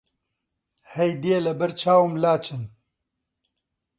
هەیدێ 0.95 1.37
لەبەر 1.45 1.71
چاوم 1.81 2.13
لاچن! 2.23 2.63